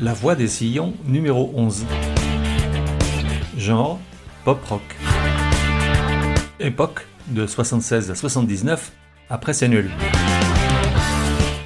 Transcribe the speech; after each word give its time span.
La 0.00 0.12
voix 0.12 0.36
des 0.36 0.46
sillons 0.46 0.94
numéro 1.06 1.52
11. 1.56 1.84
Genre 3.56 3.98
pop 4.44 4.64
rock. 4.64 4.82
Époque 6.60 7.08
de 7.26 7.48
76 7.48 8.12
à 8.12 8.14
79, 8.14 8.92
après 9.28 9.52
c'est 9.52 9.66
nul. 9.66 9.90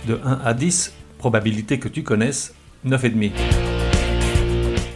De 0.07 0.19
1 0.25 0.41
à 0.43 0.55
10, 0.55 0.95
probabilité 1.19 1.79
que 1.79 1.89
tu 1.89 2.03
connaisses, 2.03 2.55
9,5. 2.87 3.33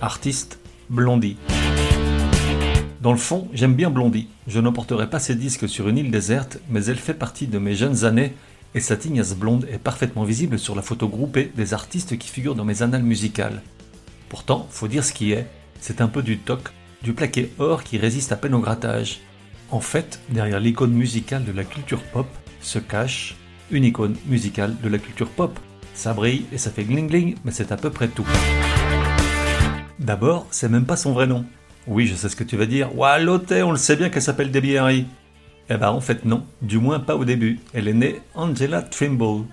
Artiste, 0.00 0.58
Blondie. 0.88 1.36
Dans 3.02 3.12
le 3.12 3.18
fond, 3.18 3.48
j'aime 3.52 3.74
bien 3.74 3.90
Blondie. 3.90 4.28
Je 4.46 4.60
n'emporterai 4.60 5.10
pas 5.10 5.18
ses 5.18 5.34
disques 5.34 5.68
sur 5.68 5.88
une 5.88 5.98
île 5.98 6.10
déserte, 6.10 6.58
mais 6.70 6.86
elle 6.86 6.96
fait 6.96 7.12
partie 7.12 7.46
de 7.46 7.58
mes 7.58 7.74
jeunes 7.74 8.06
années 8.06 8.34
et 8.76 8.80
sa 8.80 8.96
tignasse 8.96 9.34
blonde 9.34 9.66
est 9.72 9.78
parfaitement 9.78 10.24
visible 10.24 10.58
sur 10.58 10.76
la 10.76 10.82
photo 10.82 11.08
groupée 11.08 11.50
des 11.56 11.72
artistes 11.72 12.18
qui 12.18 12.28
figurent 12.28 12.54
dans 12.54 12.66
mes 12.66 12.82
annales 12.82 13.02
musicales. 13.02 13.62
Pourtant, 14.28 14.68
faut 14.70 14.86
dire 14.86 15.02
ce 15.02 15.14
qui 15.14 15.32
est, 15.32 15.46
c'est 15.80 16.02
un 16.02 16.08
peu 16.08 16.22
du 16.22 16.38
toc, 16.38 16.68
du 17.02 17.14
plaqué 17.14 17.50
or 17.58 17.82
qui 17.82 17.96
résiste 17.96 18.32
à 18.32 18.36
peine 18.36 18.54
au 18.54 18.60
grattage. 18.60 19.20
En 19.70 19.80
fait, 19.80 20.20
derrière 20.28 20.60
l'icône 20.60 20.92
musicale 20.92 21.44
de 21.46 21.52
la 21.52 21.64
culture 21.64 22.02
pop 22.02 22.26
se 22.60 22.78
cache 22.78 23.36
une 23.70 23.84
icône 23.84 24.14
musicale 24.26 24.76
de 24.82 24.88
la 24.90 24.98
culture 24.98 25.30
pop. 25.30 25.58
Ça 25.94 26.12
brille 26.12 26.44
et 26.52 26.58
ça 26.58 26.70
fait 26.70 26.84
gling 26.84 27.08
gling, 27.08 27.34
mais 27.46 27.52
c'est 27.52 27.72
à 27.72 27.78
peu 27.78 27.88
près 27.88 28.08
tout. 28.08 28.26
D'abord, 29.98 30.46
c'est 30.50 30.68
même 30.68 30.84
pas 30.84 30.96
son 30.96 31.14
vrai 31.14 31.26
nom. 31.26 31.46
Oui, 31.86 32.06
je 32.06 32.14
sais 32.14 32.28
ce 32.28 32.36
que 32.36 32.44
tu 32.44 32.58
vas 32.58 32.66
dire. 32.66 32.90
L'autre, 33.20 33.54
on 33.62 33.70
le 33.70 33.78
sait 33.78 33.96
bien 33.96 34.10
qu'elle 34.10 34.20
s'appelle 34.20 34.50
Debbie 34.50 34.76
Harry. 34.76 35.06
Eh 35.68 35.76
ben 35.76 35.90
en 35.90 36.00
fait 36.00 36.24
non, 36.24 36.44
du 36.62 36.78
moins 36.78 37.00
pas 37.00 37.16
au 37.16 37.24
début. 37.24 37.58
Elle 37.72 37.88
est 37.88 37.94
née 37.94 38.20
Angela 38.34 38.82
Trimble. 38.82 39.44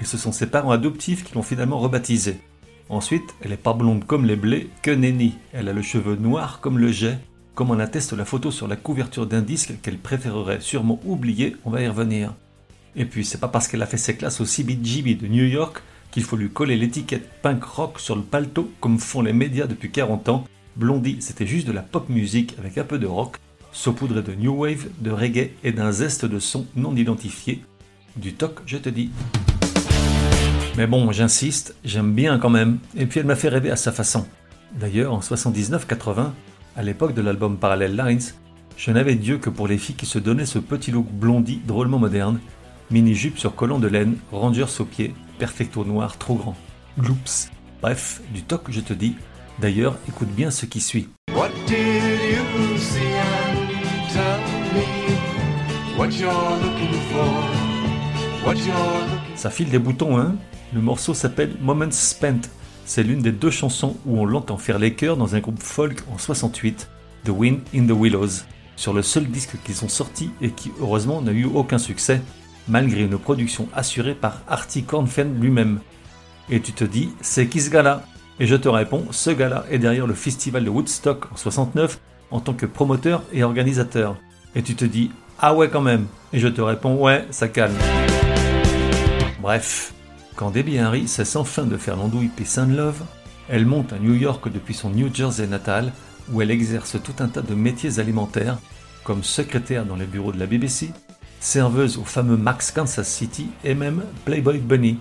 Et 0.00 0.04
ce 0.04 0.16
sont 0.16 0.32
ses 0.32 0.46
parents 0.46 0.70
adoptifs 0.70 1.24
qui 1.24 1.34
l'ont 1.34 1.42
finalement 1.42 1.78
rebaptisée. 1.78 2.40
Ensuite, 2.88 3.34
elle 3.42 3.52
est 3.52 3.58
pas 3.58 3.74
blonde 3.74 4.04
comme 4.06 4.24
les 4.24 4.36
blés 4.36 4.70
que 4.82 4.90
nenni. 4.90 5.34
Elle 5.52 5.68
a 5.68 5.74
le 5.74 5.82
cheveu 5.82 6.16
noir 6.16 6.60
comme 6.60 6.78
le 6.78 6.90
jet, 6.90 7.18
comme 7.54 7.70
en 7.70 7.78
atteste 7.78 8.14
la 8.14 8.24
photo 8.24 8.50
sur 8.50 8.68
la 8.68 8.76
couverture 8.76 9.26
d'un 9.26 9.42
disque 9.42 9.74
qu'elle 9.82 9.98
préférerait 9.98 10.60
sûrement 10.60 11.00
oublier, 11.04 11.56
on 11.64 11.70
va 11.70 11.82
y 11.82 11.88
revenir. 11.88 12.32
Et 12.96 13.04
puis 13.04 13.24
c'est 13.24 13.40
pas 13.40 13.48
parce 13.48 13.68
qu'elle 13.68 13.82
a 13.82 13.86
fait 13.86 13.98
ses 13.98 14.16
classes 14.16 14.40
au 14.40 14.46
CBGB 14.46 15.16
de 15.16 15.26
New 15.26 15.44
York 15.44 15.82
qu'il 16.10 16.22
faut 16.22 16.36
lui 16.36 16.48
coller 16.48 16.76
l'étiquette 16.76 17.28
punk 17.42 17.62
rock 17.62 18.00
sur 18.00 18.16
le 18.16 18.22
paletot 18.22 18.70
comme 18.80 18.98
font 18.98 19.22
les 19.22 19.32
médias 19.34 19.66
depuis 19.66 19.90
40 19.90 20.28
ans. 20.30 20.44
Blondie, 20.76 21.18
c'était 21.20 21.46
juste 21.46 21.66
de 21.66 21.72
la 21.72 21.82
pop 21.82 22.08
musique 22.08 22.54
avec 22.58 22.78
un 22.78 22.84
peu 22.84 22.98
de 22.98 23.06
rock, 23.06 23.36
saupoudré 23.72 24.22
de 24.22 24.34
new 24.34 24.54
wave, 24.54 24.88
de 25.00 25.10
reggae 25.10 25.50
et 25.64 25.72
d'un 25.72 25.92
zeste 25.92 26.24
de 26.24 26.38
son 26.38 26.66
non 26.76 26.94
identifié. 26.96 27.62
Du 28.16 28.34
toc, 28.34 28.60
je 28.66 28.78
te 28.78 28.88
dis. 28.88 29.10
Mais 30.76 30.86
bon, 30.86 31.10
j'insiste, 31.12 31.74
j'aime 31.84 32.12
bien 32.12 32.38
quand 32.38 32.50
même, 32.50 32.78
et 32.96 33.06
puis 33.06 33.20
elle 33.20 33.26
m'a 33.26 33.36
fait 33.36 33.48
rêver 33.48 33.70
à 33.70 33.76
sa 33.76 33.92
façon. 33.92 34.26
D'ailleurs, 34.78 35.12
en 35.12 35.20
79-80, 35.20 36.30
à 36.76 36.82
l'époque 36.82 37.14
de 37.14 37.22
l'album 37.22 37.56
Parallel 37.56 37.96
Lines, 37.96 38.32
je 38.76 38.92
n'avais 38.92 39.16
Dieu 39.16 39.38
que 39.38 39.50
pour 39.50 39.66
les 39.66 39.78
filles 39.78 39.96
qui 39.96 40.06
se 40.06 40.20
donnaient 40.20 40.46
ce 40.46 40.60
petit 40.60 40.92
look 40.92 41.06
blondi 41.10 41.60
drôlement 41.66 41.98
moderne, 41.98 42.38
mini-jupe 42.90 43.38
sur 43.38 43.54
collant 43.56 43.80
de 43.80 43.88
laine, 43.88 44.16
rangers 44.30 44.78
aux 44.78 44.84
pieds, 44.84 45.14
perfecto 45.38 45.84
noir 45.84 46.16
trop 46.16 46.36
grand. 46.36 46.56
Gloops. 46.98 47.50
Bref, 47.82 48.20
du 48.32 48.42
toc 48.42 48.66
je 48.68 48.80
te 48.80 48.92
dis. 48.92 49.16
D'ailleurs, 49.60 49.96
écoute 50.08 50.28
bien 50.28 50.52
ce 50.52 50.66
qui 50.66 50.80
suit. 50.80 51.08
What 51.34 51.50
did 51.66 51.76
you 51.76 52.78
see? 52.78 53.17
Ça 59.34 59.50
file 59.50 59.68
des 59.68 59.78
boutons, 59.78 60.18
hein 60.18 60.36
Le 60.72 60.80
morceau 60.80 61.12
s'appelle 61.12 61.54
Moments 61.60 61.90
Spent. 61.90 62.48
C'est 62.86 63.02
l'une 63.02 63.20
des 63.20 63.32
deux 63.32 63.50
chansons 63.50 63.98
où 64.06 64.18
on 64.18 64.24
l'entend 64.24 64.56
faire 64.56 64.78
les 64.78 64.94
chœurs 64.94 65.18
dans 65.18 65.34
un 65.34 65.40
groupe 65.40 65.62
folk 65.62 65.98
en 66.10 66.16
68, 66.16 66.88
The 67.24 67.28
Wind 67.28 67.60
in 67.74 67.86
the 67.86 67.90
Willows, 67.90 68.44
sur 68.76 68.94
le 68.94 69.02
seul 69.02 69.26
disque 69.26 69.56
qu'ils 69.64 69.84
ont 69.84 69.88
sorti 69.88 70.30
et 70.40 70.50
qui 70.50 70.72
heureusement 70.80 71.20
n'a 71.20 71.32
eu 71.32 71.44
aucun 71.44 71.76
succès, 71.76 72.22
malgré 72.68 73.02
une 73.02 73.18
production 73.18 73.68
assurée 73.74 74.14
par 74.14 74.40
Artie 74.48 74.84
Kornfen 74.84 75.38
lui-même. 75.38 75.80
Et 76.48 76.60
tu 76.60 76.72
te 76.72 76.84
dis, 76.84 77.10
c'est 77.20 77.48
qui 77.48 77.60
ce 77.60 77.68
gars-là? 77.68 78.04
Et 78.40 78.46
je 78.46 78.56
te 78.56 78.70
réponds, 78.70 79.04
ce 79.10 79.28
gars-là 79.28 79.66
est 79.70 79.78
derrière 79.78 80.06
le 80.06 80.14
festival 80.14 80.64
de 80.64 80.70
Woodstock 80.70 81.30
en 81.32 81.36
69 81.36 82.00
en 82.30 82.40
tant 82.40 82.54
que 82.54 82.64
promoteur 82.64 83.24
et 83.30 83.44
organisateur. 83.44 84.16
Et 84.54 84.62
tu 84.62 84.74
te 84.74 84.86
dis, 84.86 85.10
ah 85.40 85.54
ouais 85.54 85.68
quand 85.68 85.80
même 85.80 86.06
Et 86.32 86.38
je 86.38 86.48
te 86.48 86.60
réponds, 86.60 86.96
ouais, 86.96 87.26
ça 87.30 87.48
calme. 87.48 87.76
Bref, 89.40 89.92
quand 90.34 90.50
Debbie 90.50 90.78
Harry 90.78 91.06
cesse 91.06 91.36
enfin 91.36 91.64
de 91.64 91.76
faire 91.76 91.96
l'andouille 91.96 92.28
Peace 92.28 92.58
and 92.58 92.74
Love, 92.74 93.02
elle 93.48 93.64
monte 93.64 93.92
à 93.92 93.98
New 93.98 94.14
York 94.14 94.50
depuis 94.52 94.74
son 94.74 94.90
New 94.90 95.14
Jersey 95.14 95.46
natal 95.46 95.92
où 96.32 96.42
elle 96.42 96.50
exerce 96.50 96.96
tout 97.02 97.14
un 97.20 97.28
tas 97.28 97.40
de 97.40 97.54
métiers 97.54 97.98
alimentaires 97.98 98.58
comme 99.04 99.24
secrétaire 99.24 99.86
dans 99.86 99.96
les 99.96 100.06
bureaux 100.06 100.32
de 100.32 100.38
la 100.38 100.46
BBC, 100.46 100.90
serveuse 101.40 101.96
au 101.96 102.04
fameux 102.04 102.36
Max 102.36 102.72
Kansas 102.72 103.08
City 103.08 103.48
et 103.64 103.74
même 103.74 104.02
Playboy 104.26 104.58
Bunny, 104.58 104.98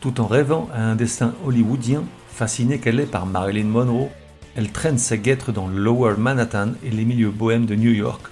tout 0.00 0.20
en 0.20 0.26
rêvant 0.26 0.68
à 0.74 0.82
un 0.82 0.96
destin 0.96 1.32
hollywoodien, 1.44 2.02
fascinée 2.28 2.80
qu'elle 2.80 2.98
est 2.98 3.06
par 3.06 3.24
Marilyn 3.24 3.66
Monroe, 3.66 4.08
elle 4.56 4.72
traîne 4.72 4.98
ses 4.98 5.18
guêtres 5.18 5.52
dans 5.52 5.68
Lower 5.68 6.14
Manhattan 6.18 6.72
et 6.82 6.90
les 6.90 7.04
milieux 7.04 7.30
bohèmes 7.30 7.66
de 7.66 7.76
New 7.76 7.92
York, 7.92 8.22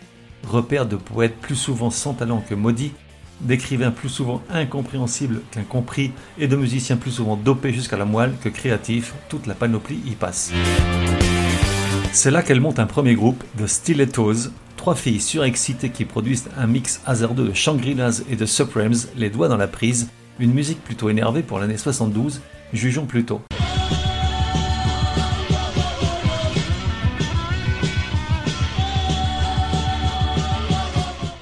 repère 0.45 0.87
de 0.87 0.97
poètes 0.97 1.37
plus 1.41 1.57
souvent 1.57 1.91
sans 1.91 2.15
talent 2.15 2.43
que 2.49 2.55
maudits, 2.55 2.93
d'écrivains 3.41 3.91
plus 3.91 4.09
souvent 4.09 4.43
incompréhensibles 4.51 5.43
qu'incompris 5.51 6.13
et 6.39 6.47
de 6.47 6.57
musiciens 6.57 6.97
plus 6.97 7.11
souvent 7.11 7.37
dopés 7.37 7.73
jusqu'à 7.73 7.97
la 7.97 8.05
moelle 8.05 8.35
que 8.43 8.49
créatifs, 8.49 9.15
toute 9.29 9.47
la 9.47 9.55
panoplie 9.55 10.01
y 10.07 10.13
passe. 10.13 10.53
C'est 12.13 12.31
là 12.31 12.43
qu'elle 12.43 12.61
monte 12.61 12.79
un 12.79 12.87
premier 12.87 13.15
groupe, 13.15 13.43
The 13.59 13.67
Stilettos, 13.67 14.51
trois 14.77 14.95
filles 14.95 15.21
surexcitées 15.21 15.91
qui 15.91 16.05
produisent 16.05 16.49
un 16.57 16.67
mix 16.67 17.01
hasardeux 17.07 17.49
de 17.49 17.55
Shangri-Las 17.55 18.23
et 18.31 18.37
de 18.37 18.47
Supremes, 18.47 18.95
les 19.17 19.31
doigts 19.31 19.49
dans 19.49 19.57
la 19.57 19.69
prise, 19.69 20.09
une 20.39 20.53
musique 20.53 20.83
plutôt 20.83 21.09
énervée 21.09 21.43
pour 21.43 21.59
l'année 21.59 21.77
72, 21.77 22.41
jugeons 22.73 23.07
plutôt. 23.07 23.41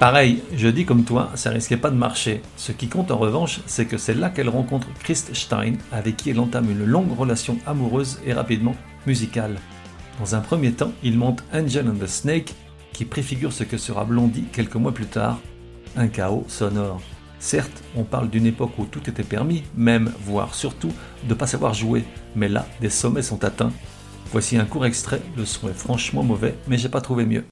Pareil, 0.03 0.43
je 0.57 0.67
dis 0.67 0.85
comme 0.85 1.05
toi, 1.05 1.31
ça 1.37 1.51
risquait 1.51 1.77
pas 1.77 1.89
de 1.89 1.95
marcher. 1.95 2.43
Ce 2.57 2.73
qui 2.73 2.89
compte 2.89 3.13
en 3.13 3.19
revanche, 3.19 3.61
c'est 3.67 3.85
que 3.85 3.99
c'est 3.99 4.15
là 4.15 4.31
qu'elle 4.31 4.49
rencontre 4.49 4.89
Christ 4.95 5.33
Stein, 5.33 5.75
avec 5.93 6.17
qui 6.17 6.31
elle 6.31 6.41
entame 6.41 6.73
une 6.73 6.85
longue 6.85 7.17
relation 7.17 7.57
amoureuse 7.67 8.19
et 8.27 8.33
rapidement 8.33 8.75
musicale. 9.07 9.61
Dans 10.19 10.35
un 10.35 10.41
premier 10.41 10.73
temps, 10.73 10.91
il 11.05 11.17
monte 11.17 11.45
Angel 11.55 11.89
and 11.89 12.05
the 12.05 12.09
Snake, 12.09 12.53
qui 12.93 13.05
préfigure 13.05 13.53
ce 13.53 13.63
que 13.63 13.77
sera 13.77 14.05
Blondie 14.05 14.47
quelques 14.53 14.75
mois 14.75 14.91
plus 14.91 15.07
tard, 15.07 15.39
un 15.95 16.09
chaos 16.09 16.45
sonore. 16.49 17.01
Certes, 17.39 17.85
on 17.95 18.03
parle 18.03 18.29
d'une 18.29 18.47
époque 18.47 18.77
où 18.79 18.87
tout 18.87 19.09
était 19.09 19.23
permis, 19.23 19.63
même, 19.77 20.13
voire 20.25 20.57
surtout, 20.57 20.91
de 21.23 21.29
ne 21.29 21.35
pas 21.35 21.47
savoir 21.47 21.75
jouer, 21.75 22.03
mais 22.35 22.49
là, 22.49 22.67
des 22.81 22.91
sommets 22.91 23.23
sont 23.23 23.45
atteints. 23.45 23.73
Voici 24.33 24.57
un 24.57 24.65
court 24.65 24.85
extrait, 24.85 25.23
le 25.37 25.45
son 25.45 25.69
est 25.69 25.73
franchement 25.73 26.25
mauvais, 26.25 26.57
mais 26.67 26.77
j'ai 26.77 26.89
pas 26.89 27.01
trouvé 27.01 27.25
mieux. 27.25 27.45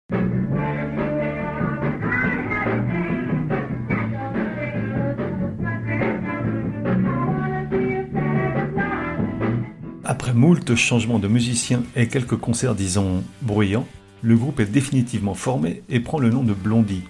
Moult 10.41 10.75
changements 10.75 11.19
de 11.19 11.29
musiciens 11.29 11.83
et 11.97 12.09
quelques 12.09 12.39
concerts, 12.39 12.75
disons, 12.75 13.23
bruyants, 13.43 13.87
le 14.23 14.39
groupe 14.39 14.59
est 14.61 14.73
définitivement 14.73 15.35
formé 15.35 15.83
et 15.91 16.01
prend 16.01 16.19
le 16.19 16.31
nom 16.31 16.43
de 16.43 16.55
Blondie. 16.55 17.05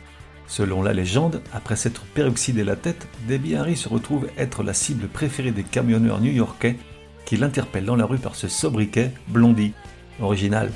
Selon 0.48 0.82
la 0.82 0.92
légende, 0.92 1.40
après 1.52 1.76
s'être 1.76 2.02
peroxydé 2.06 2.64
la 2.64 2.74
tête, 2.74 3.06
Debbie 3.28 3.54
Harry 3.54 3.76
se 3.76 3.88
retrouve 3.88 4.26
être 4.36 4.64
la 4.64 4.74
cible 4.74 5.06
préférée 5.06 5.52
des 5.52 5.62
camionneurs 5.62 6.20
new-yorkais 6.20 6.76
qui 7.24 7.36
l'interpellent 7.36 7.84
dans 7.84 7.94
la 7.94 8.04
rue 8.04 8.18
par 8.18 8.34
ce 8.34 8.48
sobriquet 8.48 9.12
Blondie. 9.28 9.74
Original. 10.20 10.72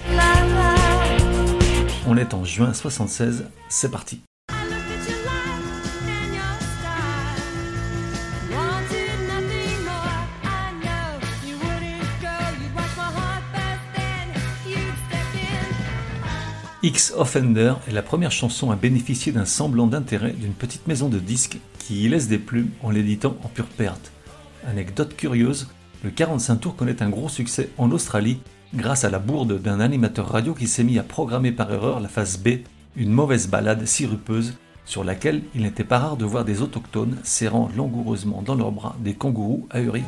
On 2.07 2.17
est 2.17 2.35
en 2.35 2.45
juin 2.45 2.73
76, 2.73 3.47
c'est 3.69 3.91
parti. 3.91 4.21
X 16.85 17.15
Offender 17.17 17.73
est 17.89 17.93
la 17.93 18.03
première 18.03 18.31
chanson 18.31 18.71
à 18.71 18.77
bénéficier 18.77 19.33
d'un 19.33 19.47
semblant 19.47 19.87
d'intérêt 19.87 20.33
d'une 20.33 20.53
petite 20.53 20.87
maison 20.87 21.09
de 21.09 21.19
disques 21.19 21.57
qui 21.79 22.05
y 22.05 22.09
laisse 22.11 22.29
des 22.29 22.37
plumes 22.37 22.73
en 22.83 22.91
l'éditant 22.91 23.39
en 23.43 23.49
pure 23.49 23.69
perte. 23.69 24.13
Anecdote 24.67 25.17
curieuse, 25.17 25.71
le 26.03 26.11
45 26.11 26.57
tours 26.57 26.77
connaît 26.77 27.03
un 27.03 27.09
gros 27.09 27.31
succès 27.31 27.71
en 27.79 27.91
Australie 27.91 28.39
grâce 28.75 29.05
à 29.05 29.09
la 29.09 29.19
bourde 29.19 29.63
d'un 29.63 29.81
animateur 29.81 30.29
radio 30.29 30.53
qui 30.53 30.67
s'est 30.67 30.85
mis 30.85 30.99
à 30.99 31.03
programmer 31.03 31.53
par 31.53 31.73
erreur 31.73 32.01
la 32.01 32.09
phase 32.09 32.37
B, 32.37 32.49
une 32.97 33.13
mauvaise 33.13 33.49
balade 33.49 33.87
sirupeuse 33.87 34.53
sur 34.85 35.05
laquelle 35.05 35.41
il 35.55 35.63
n'était 35.63 35.85
pas 35.85 36.01
rare 36.01 36.19
de 36.19 36.27
voir 36.27 36.45
des 36.45 36.61
autochtones 36.61 37.17
serrant 37.23 37.71
langoureusement 37.75 38.43
dans 38.43 38.57
leurs 38.57 38.73
bras 38.73 38.95
des 39.01 39.15
kangourous 39.15 39.67
ahuris. 39.71 40.05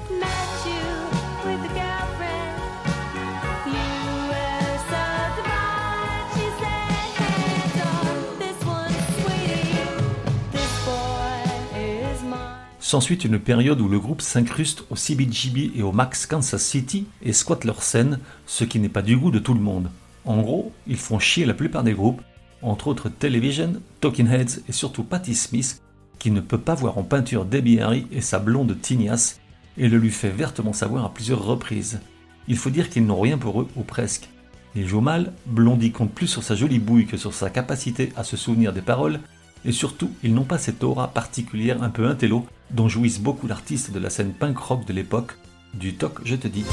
S'ensuit 12.87 13.17
une 13.17 13.41
période 13.41 13.81
où 13.81 13.88
le 13.88 13.99
groupe 13.99 14.23
s'incruste 14.23 14.85
au 14.91 14.94
CBGB 14.94 15.73
et 15.75 15.83
au 15.83 15.91
Max 15.91 16.25
Kansas 16.25 16.62
City 16.62 17.05
et 17.21 17.33
squatte 17.33 17.65
leur 17.65 17.83
scène, 17.83 18.21
ce 18.47 18.62
qui 18.62 18.79
n'est 18.79 18.88
pas 18.88 19.03
du 19.03 19.17
goût 19.17 19.33
de 19.33 19.41
tout 19.41 19.55
le 19.55 19.61
monde. 19.61 19.91
En 20.25 20.41
gros, 20.41 20.71
ils 20.87 20.97
font 20.97 21.19
chier 21.19 21.47
la 21.47 21.55
plupart 21.55 21.83
des 21.83 21.94
groupes, 21.94 22.23
entre 22.62 22.87
autres 22.87 23.09
Television, 23.09 23.73
Talking 24.00 24.31
Heads 24.31 24.61
et 24.69 24.73
surtout 24.73 25.03
Patti 25.03 25.35
Smith, 25.35 25.83
qui 26.21 26.31
ne 26.31 26.41
peut 26.41 26.61
pas 26.61 26.77
voir 26.77 26.97
en 26.97 27.03
peinture 27.03 27.44
Debbie 27.44 27.81
Harry 27.81 28.06
et 28.12 28.21
sa 28.21 28.38
blonde 28.38 28.81
tignasse, 28.81 29.41
et 29.77 29.89
le 29.89 29.99
lui 29.99 30.12
fait 30.12 30.31
vertement 30.31 30.73
savoir 30.73 31.06
à 31.06 31.12
plusieurs 31.12 31.44
reprises. 31.44 31.99
Il 32.47 32.56
faut 32.56 32.71
dire 32.71 32.89
qu'ils 32.89 33.05
n'ont 33.05 33.21
rien 33.21 33.37
pour 33.37 33.62
eux, 33.62 33.69
ou 33.75 33.82
presque. 33.82 34.29
Ils 34.77 34.87
jouent 34.87 35.00
mal, 35.00 35.32
Blondie 35.47 35.91
compte 35.91 36.12
plus 36.12 36.29
sur 36.29 36.44
sa 36.44 36.55
jolie 36.55 36.79
bouille 36.79 37.06
que 37.06 37.17
sur 37.17 37.35
sa 37.35 37.50
capacité 37.50 38.12
à 38.15 38.23
se 38.23 38.37
souvenir 38.37 38.73
des 38.73 38.81
paroles, 38.81 39.19
et 39.65 39.73
surtout, 39.73 40.12
ils 40.23 40.32
n'ont 40.32 40.44
pas 40.44 40.59
cette 40.59 40.85
aura 40.85 41.09
particulière 41.09 41.82
un 41.82 41.91
peu 41.91 42.06
intello 42.06 42.47
dont 42.71 42.89
jouissent 42.89 43.21
beaucoup 43.21 43.47
d'artistes 43.47 43.93
de 43.93 43.99
la 43.99 44.11
scène 44.11 44.33
punk 44.33 44.59
rock 44.59 44.85
de 44.87 44.93
l'époque, 44.93 45.33
du 45.75 45.95
toc 45.95 46.21
je 46.25 46.37
te 46.37 46.49
dis. 46.49 46.65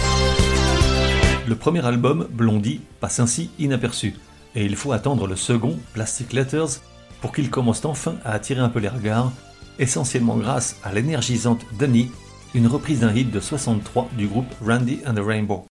Le 1.47 1.55
premier 1.55 1.85
album, 1.85 2.27
Blondie, 2.31 2.81
passe 2.99 3.19
ainsi 3.19 3.49
inaperçu, 3.59 4.13
et 4.55 4.65
il 4.65 4.75
faut 4.75 4.93
attendre 4.93 5.27
le 5.27 5.35
second, 5.35 5.77
Plastic 5.93 6.33
Letters, 6.33 6.79
pour 7.21 7.33
qu'il 7.33 7.49
commence 7.49 7.83
enfin 7.85 8.15
à 8.23 8.31
attirer 8.31 8.61
un 8.61 8.69
peu 8.69 8.79
les 8.79 8.89
regards, 8.89 9.31
essentiellement 9.79 10.37
grâce 10.37 10.77
à 10.83 10.93
l'énergisante 10.93 11.65
Denny, 11.77 12.11
une 12.53 12.67
reprise 12.67 12.99
d'un 13.01 13.13
hit 13.13 13.31
de 13.31 13.39
63 13.39 14.09
du 14.17 14.27
groupe 14.27 14.53
Randy 14.65 14.99
and 15.05 15.15
the 15.15 15.25
Rainbow. 15.25 15.65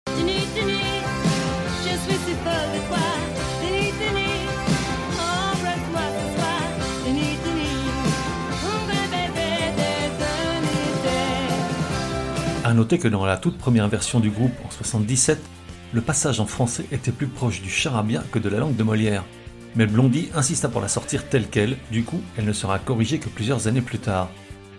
A 12.69 12.75
noter 12.75 12.99
que 12.99 13.09
dans 13.09 13.25
la 13.25 13.39
toute 13.39 13.57
première 13.57 13.89
version 13.89 14.21
du 14.21 14.29
groupe 14.29 14.53
en 14.63 14.71
77, 14.71 15.41
le 15.95 16.03
passage 16.03 16.39
en 16.39 16.45
français 16.45 16.85
était 16.93 17.13
plus 17.13 17.27
proche 17.27 17.63
du 17.63 17.71
charabia 17.71 18.23
que 18.31 18.39
de 18.39 18.51
la 18.51 18.59
langue 18.59 18.77
de 18.77 18.83
Molière. 18.83 19.25
Mais 19.75 19.87
Blondie 19.87 20.29
insista 20.35 20.69
pour 20.69 20.83
la 20.83 20.89
sortir 20.89 21.27
telle 21.31 21.49
qu'elle, 21.49 21.79
du 21.91 22.05
coup, 22.05 22.21
elle 22.37 22.45
ne 22.45 22.53
sera 22.53 22.79
corrigée 22.79 23.19
que 23.21 23.31
plusieurs 23.31 23.69
années 23.69 23.81
plus 23.81 23.99
tard. 23.99 24.29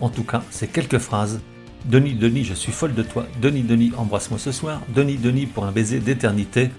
En 0.01 0.09
tout 0.09 0.23
cas, 0.23 0.43
ces 0.51 0.67
quelques 0.67 0.99
phrases 0.99 1.41
Denis, 1.85 2.13
Denis, 2.13 2.43
je 2.43 2.53
suis 2.53 2.71
folle 2.71 2.93
de 2.93 3.01
toi, 3.01 3.25
Denis, 3.41 3.63
Denis, 3.63 3.91
embrasse-moi 3.97 4.37
ce 4.37 4.51
soir, 4.51 4.81
Denis, 4.93 5.17
Denis, 5.17 5.47
pour 5.47 5.65
un 5.65 5.71
baiser 5.71 5.99
d'éternité, 5.99 6.69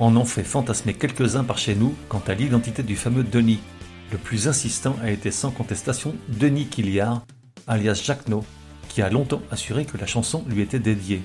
en 0.00 0.16
ont 0.16 0.24
fait 0.24 0.42
fantasmer 0.42 0.94
quelques-uns 0.94 1.44
par 1.44 1.58
chez 1.58 1.76
nous 1.76 1.94
quant 2.08 2.22
à 2.26 2.34
l'identité 2.34 2.82
du 2.82 2.96
fameux 2.96 3.22
Denis. 3.22 3.60
Le 4.10 4.18
plus 4.18 4.48
insistant 4.48 4.96
a 5.00 5.12
été 5.12 5.30
sans 5.30 5.52
contestation 5.52 6.16
Denis 6.26 6.66
Quilliard, 6.66 7.24
alias 7.68 8.02
Jacques 8.04 8.26
qui 8.96 9.02
a 9.02 9.10
longtemps 9.10 9.42
assuré 9.50 9.84
que 9.84 9.98
la 9.98 10.06
chanson 10.06 10.42
lui 10.48 10.62
était 10.62 10.78
dédiée. 10.78 11.20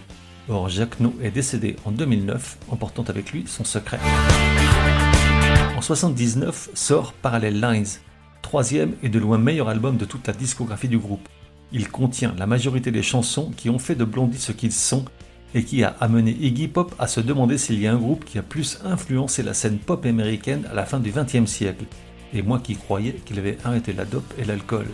Or, 0.50 0.68
Jacques 0.68 1.00
No 1.00 1.16
est 1.24 1.32
décédé 1.32 1.78
en 1.86 1.92
2009, 1.92 2.58
emportant 2.68 3.04
avec 3.04 3.32
lui 3.32 3.46
son 3.48 3.64
secret. 3.64 3.98
En 5.78 5.82
79 5.82 6.72
sort 6.74 7.14
Parallel 7.14 7.62
Lines, 7.62 7.88
troisième 8.42 8.96
et 9.04 9.08
de 9.08 9.18
loin 9.20 9.38
meilleur 9.38 9.70
album 9.70 9.96
de 9.96 10.04
toute 10.04 10.28
la 10.28 10.34
discographie 10.34 10.90
du 10.90 10.98
groupe. 10.98 11.30
Il 11.72 11.88
contient 11.88 12.36
la 12.38 12.46
majorité 12.46 12.92
des 12.92 13.04
chansons 13.04 13.52
qui 13.56 13.70
ont 13.70 13.80
fait 13.80 13.96
de 13.96 14.04
Blondie 14.04 14.38
ce 14.38 14.52
qu'ils 14.52 14.74
sont 14.74 15.06
et 15.56 15.64
qui 15.64 15.86
a 15.86 15.96
amené 16.02 16.32
Iggy 16.42 16.68
Pop 16.68 16.94
à 17.00 17.08
se 17.08 17.22
demander 17.22 17.58
s'il 17.58 17.80
y 17.80 17.88
a 17.88 17.94
un 17.94 17.98
groupe 17.98 18.26
qui 18.26 18.38
a 18.38 18.44
plus 18.44 18.80
influencé 18.84 19.44
la 19.44 19.54
scène 19.54 19.78
pop 19.78 20.06
américaine 20.06 20.68
à 20.70 20.74
la 20.74 20.86
fin 20.86 21.00
du 21.00 21.14
XXe 21.14 21.50
siècle. 21.50 21.86
Et 22.34 22.42
moi 22.42 22.60
qui 22.60 22.76
croyais 22.76 23.14
qu'il 23.26 23.40
avait 23.40 23.60
arrêté 23.64 23.94
la 23.94 24.04
dope 24.04 24.34
et 24.38 24.44
l'alcool. 24.44 24.88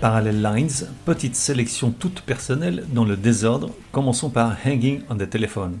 Parallel 0.00 0.42
Lines, 0.42 0.88
petite 1.04 1.34
sélection 1.34 1.90
toute 1.90 2.20
personnelle 2.20 2.84
dans 2.92 3.04
le 3.04 3.16
désordre. 3.16 3.70
Commençons 3.90 4.30
par 4.30 4.56
Hanging 4.64 5.02
on 5.10 5.16
the 5.16 5.28
Telephone. 5.28 5.78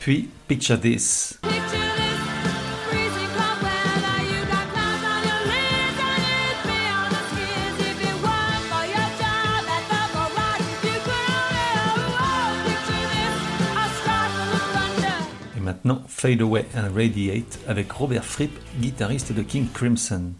Puis 0.00 0.28
Picture 0.48 0.80
This. 0.80 1.39
Fade 16.20 16.42
Away 16.42 16.66
and 16.76 16.94
Radiate 16.94 17.58
avec 17.66 17.90
Robert 17.92 18.26
Fripp, 18.26 18.50
guitariste 18.78 19.32
de 19.32 19.40
King 19.40 19.66
Crimson. 19.72 20.34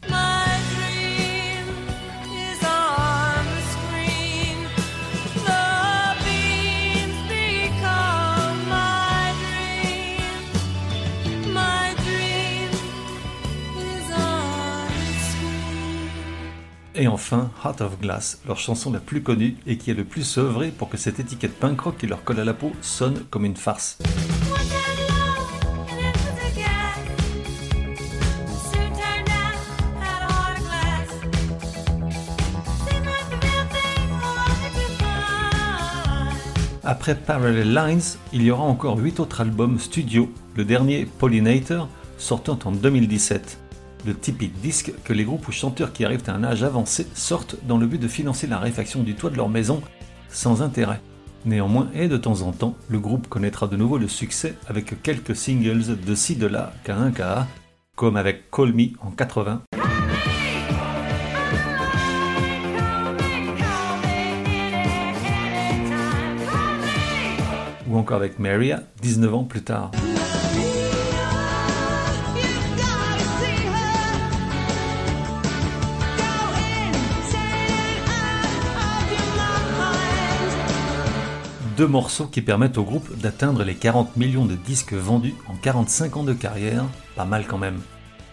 Et 16.95 17.09
enfin, 17.09 17.51
Heart 17.65 17.81
of 17.81 17.99
Glass, 17.99 18.43
leur 18.47 18.59
chanson 18.59 18.93
la 18.93 19.01
plus 19.01 19.23
connue 19.23 19.57
et 19.67 19.79
qui 19.79 19.91
est 19.91 19.95
le 19.95 20.05
plus 20.05 20.37
œuvrée 20.37 20.73
pour 20.77 20.91
que 20.91 20.99
cette 20.99 21.21
étiquette 21.21 21.59
punk 21.59 21.81
rock 21.81 21.97
qui 21.97 22.07
leur 22.07 22.23
colle 22.23 22.41
à 22.41 22.45
la 22.45 22.53
peau 22.53 22.73
sonne 22.83 23.25
comme 23.31 23.47
une 23.47 23.57
farce. 23.57 23.97
Après 36.91 37.15
Parallel 37.15 37.73
Lines, 37.73 38.19
il 38.33 38.43
y 38.43 38.51
aura 38.51 38.65
encore 38.65 38.99
8 38.99 39.21
autres 39.21 39.43
albums 39.43 39.79
studio, 39.79 40.29
le 40.57 40.65
dernier 40.65 41.07
Pollinator 41.07 41.89
sortant 42.19 42.59
en 42.65 42.73
2017. 42.73 43.59
Le 44.07 44.13
typique 44.13 44.61
disque 44.61 44.93
que 45.05 45.13
les 45.13 45.23
groupes 45.23 45.47
ou 45.47 45.53
chanteurs 45.53 45.93
qui 45.93 46.05
arrivent 46.05 46.29
à 46.29 46.33
un 46.33 46.43
âge 46.43 46.65
avancé 46.65 47.07
sortent 47.15 47.55
dans 47.63 47.79
le 47.79 47.87
but 47.87 48.01
de 48.01 48.09
financer 48.09 48.49
la 48.49 48.59
réfaction 48.59 49.05
du 49.05 49.15
toit 49.15 49.31
de 49.31 49.37
leur 49.37 49.49
maison 49.49 49.83
sans 50.31 50.63
intérêt. 50.63 51.01
Néanmoins, 51.45 51.91
et 51.95 52.09
de 52.09 52.17
temps 52.17 52.43
en 52.43 52.51
temps, 52.51 52.75
le 52.89 52.99
groupe 52.99 53.29
connaîtra 53.29 53.69
de 53.69 53.77
nouveau 53.77 53.97
le 53.97 54.09
succès 54.09 54.57
avec 54.67 55.01
quelques 55.01 55.37
singles 55.37 55.97
de 55.97 56.15
ci 56.17 56.35
de 56.35 56.49
là 56.49 56.73
qu'à 56.83 56.97
un 56.97 57.13
comme 57.95 58.17
avec 58.17 58.51
Call 58.51 58.73
Me 58.73 58.89
en 59.01 59.13
80 59.13 59.63
ou 67.91 67.99
encore 67.99 68.17
avec 68.17 68.39
Maria 68.39 68.83
19 69.03 69.35
ans 69.35 69.45
plus 69.45 69.63
tard. 69.63 69.91
Deux 81.77 81.87
morceaux 81.87 82.27
qui 82.27 82.43
permettent 82.43 82.77
au 82.77 82.85
groupe 82.85 83.19
d'atteindre 83.19 83.65
les 83.65 83.75
40 83.75 84.19
millions 84.19 84.45
de 84.45 84.55
disques 84.55 84.93
vendus 84.93 85.35
en 85.49 85.55
45 85.55 86.19
ans 86.19 86.25
de 86.25 86.35
carrière, 86.35 86.85
pas 87.17 87.25
mal 87.25 87.47
quand 87.47 87.57
même. 87.57 87.81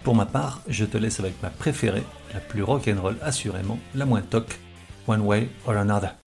Pour 0.04 0.16
ma 0.16 0.26
part, 0.26 0.62
je 0.68 0.84
te 0.84 0.98
laisse 0.98 1.22
avec 1.22 1.42
ma 1.42 1.50
préférée, 1.50 2.04
la 2.34 2.42
plus 2.42 2.62
rock'n'roll 2.62 3.16
assurément, 3.22 3.80
la 3.96 4.06
moins 4.06 4.22
toc, 4.22 4.60
One 5.08 5.22
Way 5.22 5.48
or 5.66 5.78
Another. 5.78 6.27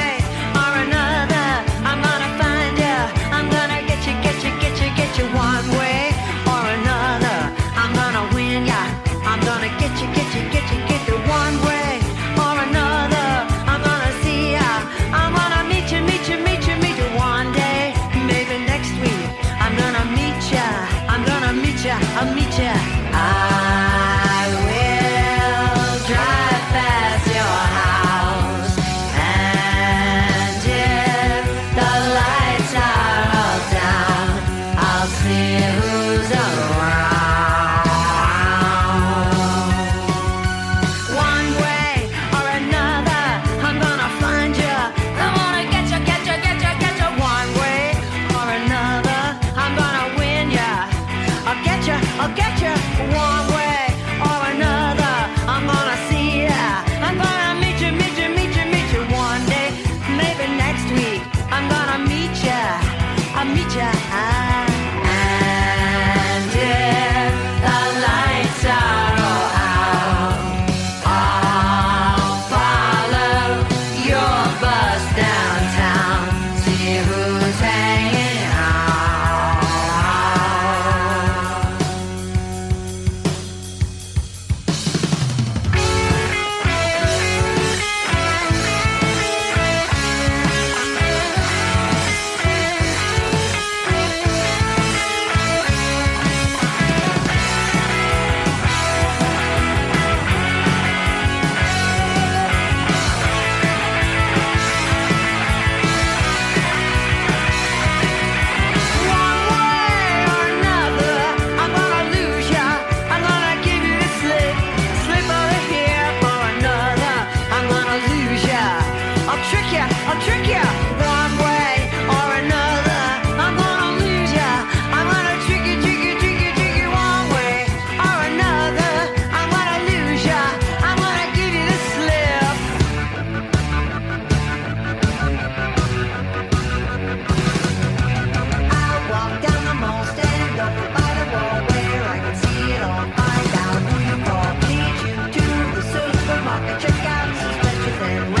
We. 148.19 148.40